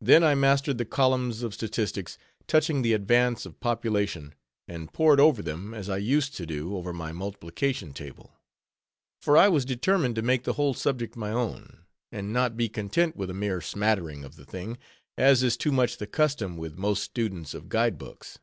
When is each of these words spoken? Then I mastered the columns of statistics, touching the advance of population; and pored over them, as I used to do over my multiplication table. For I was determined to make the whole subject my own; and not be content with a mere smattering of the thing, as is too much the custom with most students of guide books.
Then 0.00 0.22
I 0.22 0.36
mastered 0.36 0.78
the 0.78 0.84
columns 0.84 1.42
of 1.42 1.52
statistics, 1.52 2.16
touching 2.46 2.82
the 2.82 2.92
advance 2.92 3.44
of 3.44 3.58
population; 3.58 4.36
and 4.68 4.92
pored 4.92 5.18
over 5.18 5.42
them, 5.42 5.74
as 5.74 5.88
I 5.90 5.96
used 5.96 6.36
to 6.36 6.46
do 6.46 6.76
over 6.76 6.92
my 6.92 7.10
multiplication 7.10 7.92
table. 7.92 8.38
For 9.20 9.36
I 9.36 9.48
was 9.48 9.64
determined 9.64 10.14
to 10.14 10.22
make 10.22 10.44
the 10.44 10.52
whole 10.52 10.74
subject 10.74 11.16
my 11.16 11.32
own; 11.32 11.84
and 12.12 12.32
not 12.32 12.56
be 12.56 12.68
content 12.68 13.16
with 13.16 13.30
a 13.30 13.34
mere 13.34 13.60
smattering 13.60 14.22
of 14.22 14.36
the 14.36 14.44
thing, 14.44 14.78
as 15.16 15.42
is 15.42 15.56
too 15.56 15.72
much 15.72 15.96
the 15.96 16.06
custom 16.06 16.56
with 16.56 16.78
most 16.78 17.02
students 17.02 17.52
of 17.52 17.68
guide 17.68 17.98
books. 17.98 18.38